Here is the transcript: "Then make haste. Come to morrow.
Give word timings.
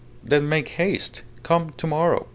"Then 0.23 0.49
make 0.49 0.67
haste. 0.69 1.21
Come 1.43 1.69
to 1.77 1.85
morrow. 1.85 2.25